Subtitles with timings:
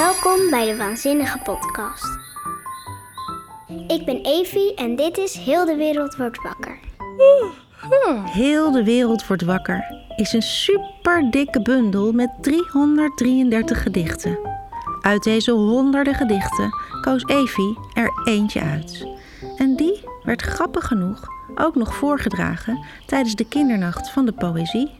[0.00, 2.18] Welkom bij de Waanzinnige Podcast.
[3.86, 6.78] Ik ben Evie en dit is Heel de Wereld Wordt Wakker.
[8.24, 9.84] Heel de wereld wordt wakker
[10.16, 14.38] is een super dikke bundel met 333 gedichten.
[15.00, 16.70] Uit deze honderden gedichten
[17.00, 19.06] koos Evie er eentje uit.
[19.56, 24.90] En die werd grappig genoeg ook nog voorgedragen tijdens de kindernacht van de poëzie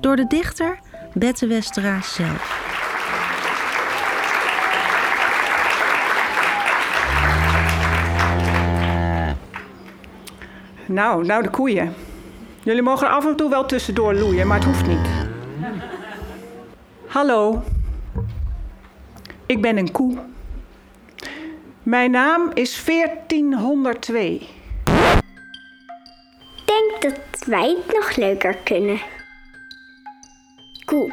[0.00, 0.78] door de dichter
[1.12, 2.75] Bette Westera zelf.
[10.96, 11.94] Nou, nou de koeien.
[12.62, 15.08] Jullie mogen af en toe wel tussendoor loeien, maar het hoeft niet.
[17.06, 17.62] Hallo.
[19.46, 20.18] Ik ben een koe.
[21.82, 24.34] Mijn naam is 1402.
[26.56, 29.00] Ik denk dat wij het nog leuker kunnen.
[30.84, 31.12] Koe.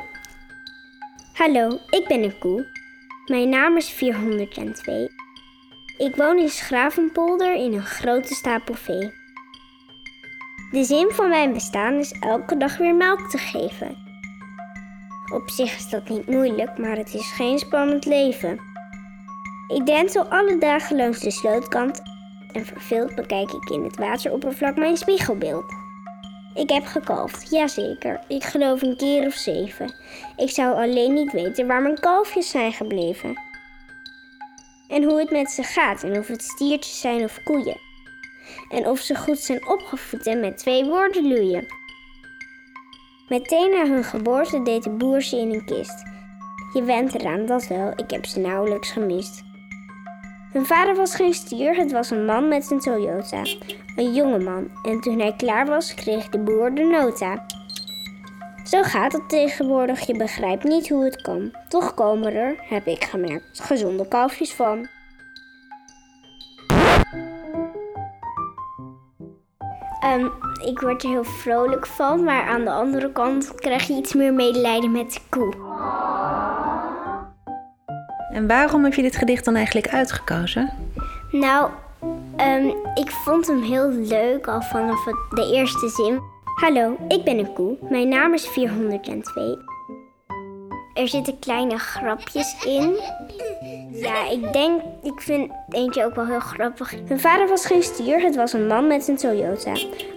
[1.34, 2.66] Hallo, ik ben een koe.
[3.26, 5.12] Mijn naam is 402.
[5.98, 9.23] Ik woon in Schravenpolder in een grote stapel vee.
[10.74, 13.96] De zin van mijn bestaan is elke dag weer melk te geven.
[15.34, 18.60] Op zich is dat niet moeilijk, maar het is geen spannend leven.
[19.68, 22.02] Ik drentel alle dagen langs de slootkant
[22.52, 25.66] en verveeld bekijk ik in het wateroppervlak mijn spiegelbeeld.
[26.54, 28.20] Ik heb gekalfd, jazeker.
[28.28, 29.94] Ik geloof een keer of zeven.
[30.36, 33.38] Ik zou alleen niet weten waar mijn kalfjes zijn gebleven.
[34.88, 37.93] En hoe het met ze gaat en of het stiertjes zijn of koeien.
[38.70, 41.66] En of ze goed zijn opgevoed en met twee woorden loeien.
[43.28, 46.04] Meteen na hun geboorte deed de boer ze in een kist.
[46.74, 49.44] Je went eraan, dat wel, ik heb ze nauwelijks gemist.
[50.52, 53.42] Hun vader was geen stier, het was een man met een Toyota.
[53.96, 54.70] Een jonge man.
[54.84, 57.46] En toen hij klaar was, kreeg de boer de nota.
[58.64, 61.52] Zo gaat het tegenwoordig, je begrijpt niet hoe het kan.
[61.70, 64.88] Toch komen er, heb ik gemerkt, gezonde kalfjes van.
[70.04, 70.26] Ehm,
[70.66, 74.34] ik word er heel vrolijk van, maar aan de andere kant krijg je iets meer
[74.34, 75.54] medelijden met de koe.
[78.32, 80.74] En waarom heb je dit gedicht dan eigenlijk uitgekozen?
[81.32, 81.70] Nou,
[82.36, 86.20] ehm, ik vond hem heel leuk al vanaf de eerste zin.
[86.44, 87.78] Hallo, ik ben een koe.
[87.90, 89.58] Mijn naam is 402.
[90.94, 92.96] Er zitten kleine grapjes in.
[93.92, 96.94] Ja, ik denk, ik vind eentje ook wel heel grappig.
[97.08, 99.74] Hun vader was geen stier, het was een man met een Toyota.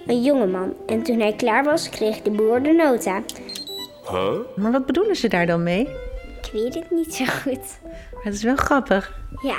[0.06, 0.74] Een jonge man.
[0.86, 3.22] En toen hij klaar was, kreeg de boer de nota.
[4.56, 5.88] Maar wat bedoelen ze daar dan mee?
[6.42, 7.78] Ik weet het niet zo goed.
[8.12, 9.18] Maar het is wel grappig.
[9.42, 9.56] Ja,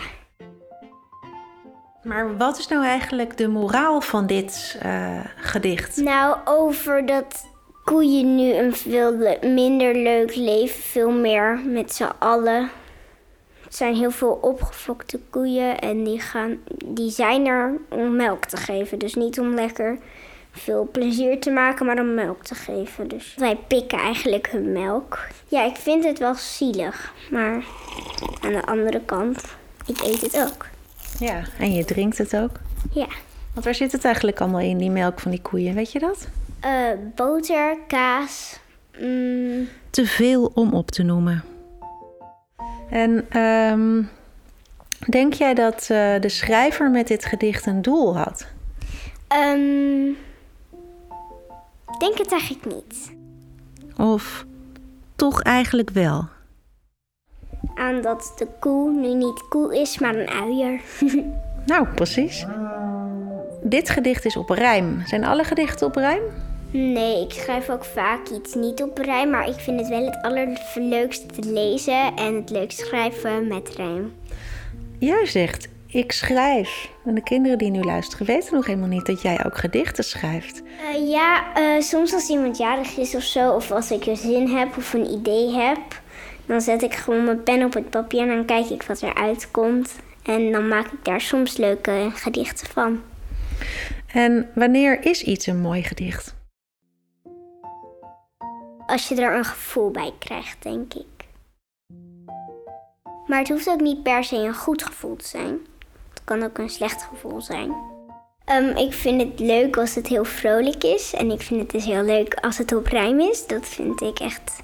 [2.04, 5.98] Maar wat is nou eigenlijk de moraal van dit eh, gedicht?
[5.98, 7.46] Nou, over dat
[7.88, 12.70] koeien nu een veel minder leuk leven, veel meer met z'n allen.
[13.64, 18.58] Het zijn heel veel opgefokte koeien en die, gaan, die zijn er om melk te
[18.58, 19.00] geven.
[19.00, 19.98] Dus niet om lekker
[20.52, 23.08] veel plezier te maken, maar om melk te geven.
[23.08, 25.28] Dus wij pikken eigenlijk hun melk.
[25.48, 27.64] Ja, ik vind het wel zielig, maar
[28.42, 29.44] aan de andere kant,
[29.86, 30.66] ik eet het ook.
[31.20, 32.60] Ja, en je drinkt het ook.
[32.92, 33.08] Ja.
[33.54, 35.76] Want waar zit het eigenlijk allemaal in, die melk van die koeien?
[35.76, 36.28] Weet je dat?
[36.60, 38.60] Eh, boter, kaas,
[39.00, 41.44] mm, Te veel om op te noemen.
[42.90, 44.04] En ehm,
[45.10, 48.48] denk jij dat eh, de schrijver met dit gedicht een doel had?
[49.28, 50.12] Ehm,
[52.00, 53.12] denk het eigenlijk niet.
[53.98, 54.46] Of
[55.16, 56.26] toch eigenlijk wel?
[57.76, 60.82] Aan dat de koe nu niet koe is, maar een uier.
[61.66, 62.46] Nou, precies.
[63.64, 65.02] Dit gedicht is op rijm.
[65.06, 66.22] Zijn alle gedichten op rijm?
[66.78, 70.22] Nee, ik schrijf ook vaak iets niet op rijm, maar ik vind het wel het
[70.22, 74.14] allerleukste te lezen en het leukst schrijven met rijm.
[75.00, 76.90] Jij zegt, ik schrijf.
[77.06, 80.62] En de kinderen die nu luisteren weten nog helemaal niet dat jij ook gedichten schrijft.
[80.94, 84.48] Eh, ja, eh, soms als iemand jarig is of zo, of als ik een zin
[84.48, 86.02] heb of een idee heb,
[86.46, 89.52] dan zet ik gewoon mijn pen op het papier en dan kijk ik wat eruit
[89.52, 89.96] komt.
[90.24, 93.02] En dan maak ik daar soms leuke gedichten van.
[94.08, 96.37] En wanneer is iets een mooi gedicht?
[98.88, 101.06] Als je er een gevoel bij krijgt, denk ik.
[103.26, 105.60] Maar het hoeft ook niet per se een goed gevoel te zijn.
[106.10, 107.74] Het kan ook een slecht gevoel zijn.
[108.46, 111.14] Ehm, ik vind het leuk als het heel vrolijk is.
[111.14, 113.48] En ik vind het dus heel leuk als het op rijm is.
[113.48, 114.64] Dat vind ik echt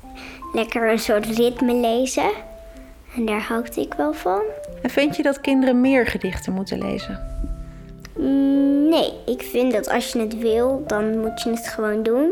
[0.54, 2.32] lekker een soort ritme lezen.
[3.16, 4.42] En daar hou ik wel van.
[4.82, 7.20] En vind je dat kinderen meer gedichten moeten lezen?
[8.18, 12.32] Mm, Nee, ik vind dat als je het wil, dan moet je het gewoon doen.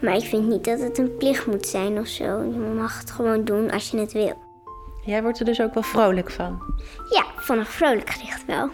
[0.00, 2.24] Maar ik vind niet dat het een plicht moet zijn of zo.
[2.42, 4.34] Je mag het gewoon doen als je het wil.
[5.04, 6.62] Jij wordt er dus ook wel vrolijk van.
[7.10, 8.70] Ja, van een vrolijk gedicht wel.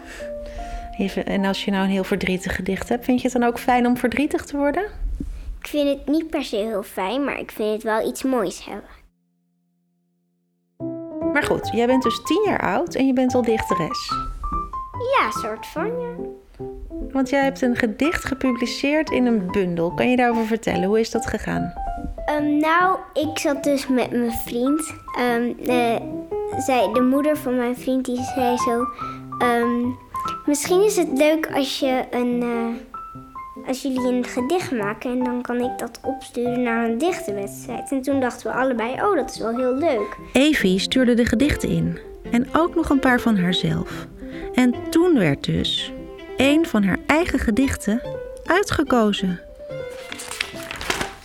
[1.25, 3.85] En als je nou een heel verdrietig gedicht hebt, vind je het dan ook fijn
[3.85, 4.83] om verdrietig te worden?
[5.59, 8.65] Ik vind het niet per se heel fijn, maar ik vind het wel iets moois
[8.65, 8.89] hebben.
[11.33, 14.11] Maar goed, jij bent dus tien jaar oud en je bent al dichteres.
[15.17, 16.15] Ja, soort van, ja.
[17.11, 19.93] Want jij hebt een gedicht gepubliceerd in een bundel.
[19.93, 20.87] Kan je daarover vertellen?
[20.87, 21.73] Hoe is dat gegaan?
[22.25, 24.93] Ehm, nou, ik zat dus met mijn vriend.
[25.17, 26.01] Ehm, eh,
[26.57, 28.85] zij, de moeder van mijn vriend die zei zo...
[29.37, 29.87] ehm,
[30.45, 35.11] misschien is het leuk als, je een, eh, als jullie een gedicht maken...
[35.11, 37.91] en dan kan ik dat opsturen naar een dichtenwedstrijd.
[37.91, 40.17] En toen dachten we allebei, oh, dat is wel heel leuk.
[40.33, 41.99] Evie stuurde de gedichten in.
[42.31, 44.07] En ook nog een paar van haarzelf.
[44.53, 45.93] En toen werd dus
[46.37, 48.01] een van haar eigen gedichten
[48.45, 49.39] uitgekozen.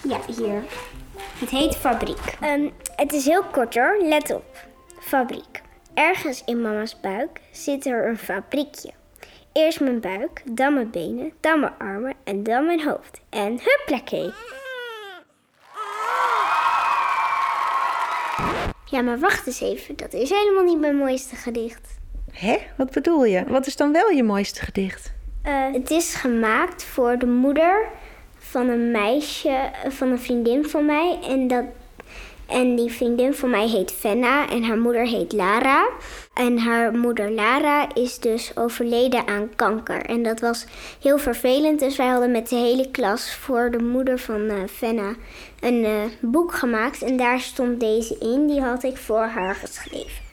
[0.03, 0.63] Ja, hier.
[1.39, 2.37] Het heet Fabriek.
[2.41, 4.67] Ehm, het is heel kort hoor, let op.
[5.01, 5.63] Fabriek.
[5.95, 8.91] Ergens in mama's buik zit er een fabriekje.
[9.53, 13.21] Eerst mijn buik, dan mijn benen, dan mijn armen en dan mijn hoofd.
[13.29, 14.33] En hupplekkee.
[18.85, 19.97] Ja, maar wacht eens even.
[19.97, 21.99] Dat is helemaal niet mijn mooiste gedicht.
[22.33, 22.57] Hè?
[22.77, 23.45] Wat bedoel je?
[23.49, 25.13] Wat is dan wel je mooiste gedicht?
[25.43, 27.87] Eh, het is gemaakt voor de moeder
[28.39, 31.19] van een meisje, van een vriendin van mij.
[31.29, 31.65] En, dat,
[32.47, 35.89] en die vriendin van mij heet Fenna en haar moeder heet Lara.
[36.35, 40.03] En haar moeder Lara is dus overleden aan kanker.
[40.03, 40.67] En dat was
[41.03, 41.81] heel vervelend.
[41.81, 45.15] Dus wij hadden met de hele klas voor de moeder van eh Fenna
[45.61, 47.03] een eh, boek gemaakt.
[47.03, 48.47] En daar stond deze in.
[48.47, 50.28] Die had ik voor haar geschreven.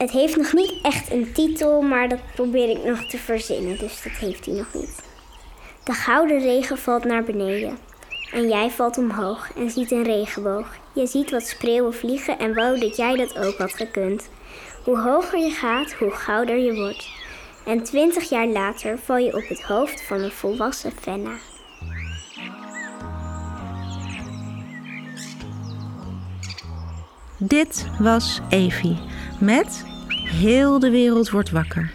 [0.00, 3.78] Het heeft nog niet echt een titel, maar dat probeer ik nog te verzinnen.
[3.78, 5.02] Dus dat heeft hij nog niet.
[5.84, 7.78] De gouden regen valt naar beneden.
[8.32, 10.66] En jij valt omhoog en ziet een regenboog.
[10.92, 14.28] Je ziet wat spreeuwen vliegen en wou dat jij dat ook had gekund.
[14.84, 17.08] Hoe hoger je gaat, hoe gouder je wordt.
[17.66, 21.34] En twintig jaar later val je op het hoofd van een volwassen Fenna.
[27.38, 28.98] Dit was Evie
[29.40, 29.88] met
[30.30, 31.90] Heel de wereld wordt wakker.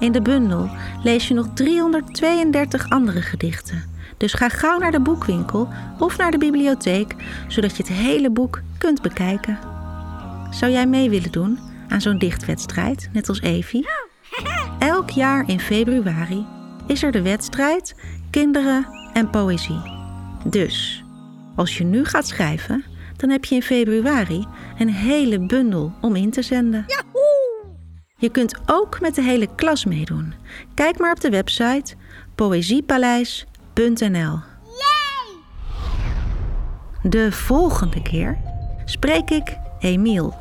[0.00, 0.70] In de bundel
[1.02, 3.84] lees je nog 332 andere gedichten.
[4.16, 7.14] Dus ga gauw naar de boekwinkel of naar de bibliotheek,
[7.48, 9.58] zodat je het hele boek kunt bekijken.
[10.50, 11.58] Zou jij mee willen doen
[11.88, 13.88] aan zo'n dichtwedstrijd, net als Evie?
[14.78, 16.46] Elk jaar in februari
[16.86, 17.94] is er de wedstrijd
[18.30, 19.82] Kinderen en Poëzie.
[20.44, 21.04] Dus,
[21.56, 22.84] als je nu gaat schrijven,
[23.16, 24.46] dan heb je in februari
[24.78, 26.84] een hele bundel om in te zenden.
[28.22, 30.34] Je kunt ook met de hele klas meedoen.
[30.74, 31.94] Kijk maar op de website
[32.34, 34.38] poëziepaleis.nl.
[37.02, 38.38] De volgende keer
[38.84, 40.34] spreek ik Emiel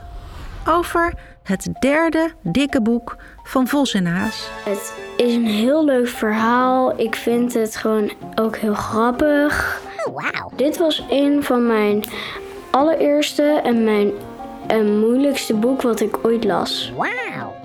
[0.67, 1.13] over
[1.43, 4.49] het derde dikke boek van Vos en Haas.
[4.65, 6.99] Het is een heel leuk verhaal.
[6.99, 9.81] Ik vind het gewoon ook heel grappig.
[10.55, 12.03] Dit was een van mijn
[12.71, 14.11] allereerste en mijn
[14.67, 16.91] eh, moeilijkste boek wat ik ooit las.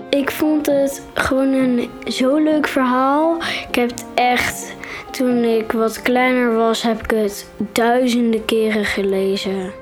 [0.09, 3.37] Ik vond het gewoon een zo leuk verhaal.
[3.69, 4.75] Ik heb het echt,
[5.11, 9.73] toen ik wat kleiner was, heb ik het duizenden keren gelezen.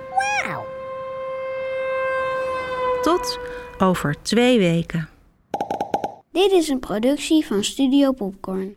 [3.01, 3.39] Tot
[3.77, 5.09] over twee weken.
[6.31, 8.75] Dit is een productie van Studio Popcorn.